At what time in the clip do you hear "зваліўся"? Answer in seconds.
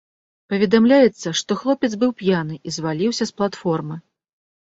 2.77-3.23